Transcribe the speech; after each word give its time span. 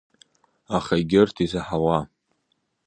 Аха 0.77 0.93
егьырҭ 0.99 1.37
изаҳауа? 1.45 1.99